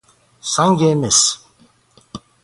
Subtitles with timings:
[0.51, 1.19] سنگ مس